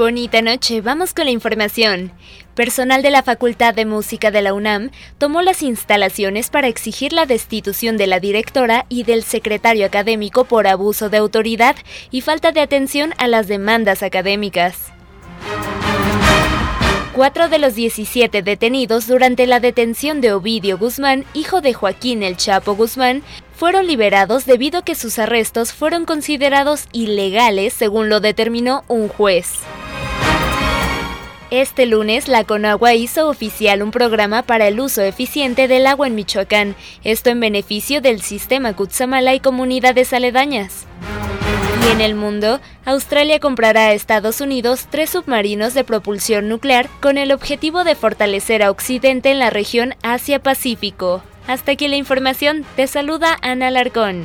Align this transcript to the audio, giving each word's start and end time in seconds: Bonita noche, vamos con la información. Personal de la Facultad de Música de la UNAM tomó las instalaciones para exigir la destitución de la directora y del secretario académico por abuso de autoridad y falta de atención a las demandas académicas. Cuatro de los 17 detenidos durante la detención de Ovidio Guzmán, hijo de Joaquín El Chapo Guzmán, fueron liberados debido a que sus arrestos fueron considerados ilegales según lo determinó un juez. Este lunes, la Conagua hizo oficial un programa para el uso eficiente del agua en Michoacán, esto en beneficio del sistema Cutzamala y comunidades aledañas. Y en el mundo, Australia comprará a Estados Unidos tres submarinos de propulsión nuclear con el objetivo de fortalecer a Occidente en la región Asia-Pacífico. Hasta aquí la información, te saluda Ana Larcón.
Bonita 0.00 0.40
noche, 0.40 0.80
vamos 0.80 1.12
con 1.12 1.26
la 1.26 1.30
información. 1.30 2.10
Personal 2.54 3.02
de 3.02 3.10
la 3.10 3.22
Facultad 3.22 3.74
de 3.74 3.84
Música 3.84 4.30
de 4.30 4.40
la 4.40 4.54
UNAM 4.54 4.90
tomó 5.18 5.42
las 5.42 5.62
instalaciones 5.62 6.48
para 6.48 6.68
exigir 6.68 7.12
la 7.12 7.26
destitución 7.26 7.98
de 7.98 8.06
la 8.06 8.18
directora 8.18 8.86
y 8.88 9.02
del 9.02 9.24
secretario 9.24 9.84
académico 9.84 10.46
por 10.46 10.66
abuso 10.66 11.10
de 11.10 11.18
autoridad 11.18 11.76
y 12.10 12.22
falta 12.22 12.50
de 12.50 12.62
atención 12.62 13.12
a 13.18 13.28
las 13.28 13.46
demandas 13.46 14.02
académicas. 14.02 14.90
Cuatro 17.12 17.50
de 17.50 17.58
los 17.58 17.74
17 17.74 18.40
detenidos 18.40 19.06
durante 19.06 19.46
la 19.46 19.60
detención 19.60 20.22
de 20.22 20.32
Ovidio 20.32 20.78
Guzmán, 20.78 21.26
hijo 21.34 21.60
de 21.60 21.74
Joaquín 21.74 22.22
El 22.22 22.38
Chapo 22.38 22.74
Guzmán, 22.74 23.22
fueron 23.54 23.86
liberados 23.86 24.46
debido 24.46 24.78
a 24.78 24.82
que 24.82 24.94
sus 24.94 25.18
arrestos 25.18 25.74
fueron 25.74 26.06
considerados 26.06 26.86
ilegales 26.92 27.74
según 27.74 28.08
lo 28.08 28.20
determinó 28.20 28.82
un 28.88 29.08
juez. 29.08 29.58
Este 31.50 31.84
lunes, 31.84 32.28
la 32.28 32.44
Conagua 32.44 32.94
hizo 32.94 33.28
oficial 33.28 33.82
un 33.82 33.90
programa 33.90 34.42
para 34.42 34.68
el 34.68 34.78
uso 34.78 35.02
eficiente 35.02 35.66
del 35.66 35.88
agua 35.88 36.06
en 36.06 36.14
Michoacán, 36.14 36.76
esto 37.02 37.30
en 37.30 37.40
beneficio 37.40 38.00
del 38.00 38.22
sistema 38.22 38.76
Cutzamala 38.76 39.34
y 39.34 39.40
comunidades 39.40 40.12
aledañas. 40.12 40.86
Y 41.88 41.92
en 41.92 42.00
el 42.02 42.14
mundo, 42.14 42.60
Australia 42.84 43.40
comprará 43.40 43.86
a 43.86 43.92
Estados 43.94 44.40
Unidos 44.40 44.86
tres 44.90 45.10
submarinos 45.10 45.74
de 45.74 45.82
propulsión 45.82 46.48
nuclear 46.48 46.88
con 47.00 47.18
el 47.18 47.32
objetivo 47.32 47.82
de 47.82 47.96
fortalecer 47.96 48.62
a 48.62 48.70
Occidente 48.70 49.32
en 49.32 49.40
la 49.40 49.50
región 49.50 49.96
Asia-Pacífico. 50.04 51.20
Hasta 51.48 51.72
aquí 51.72 51.88
la 51.88 51.96
información, 51.96 52.64
te 52.76 52.86
saluda 52.86 53.36
Ana 53.42 53.72
Larcón. 53.72 54.24